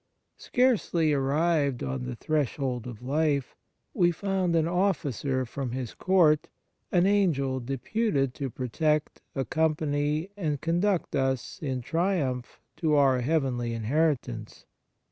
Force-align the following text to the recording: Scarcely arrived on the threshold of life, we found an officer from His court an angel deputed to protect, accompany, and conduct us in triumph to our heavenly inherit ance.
Scarcely 0.39 1.13
arrived 1.13 1.83
on 1.83 2.05
the 2.05 2.15
threshold 2.15 2.87
of 2.87 3.03
life, 3.03 3.55
we 3.93 4.09
found 4.11 4.55
an 4.55 4.67
officer 4.67 5.45
from 5.45 5.73
His 5.73 5.93
court 5.93 6.47
an 6.91 7.05
angel 7.05 7.59
deputed 7.59 8.33
to 8.33 8.49
protect, 8.49 9.21
accompany, 9.35 10.31
and 10.35 10.59
conduct 10.59 11.15
us 11.15 11.59
in 11.61 11.81
triumph 11.81 12.59
to 12.77 12.95
our 12.95 13.19
heavenly 13.21 13.75
inherit 13.75 14.27
ance. 14.27 14.65